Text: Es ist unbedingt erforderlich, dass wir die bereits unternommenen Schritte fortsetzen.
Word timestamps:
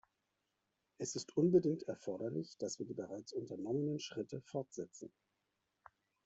Es 0.97 1.15
ist 1.15 1.37
unbedingt 1.37 1.83
erforderlich, 1.83 2.57
dass 2.57 2.79
wir 2.79 2.87
die 2.87 2.95
bereits 2.95 3.33
unternommenen 3.33 3.99
Schritte 3.99 4.41
fortsetzen. 4.41 5.13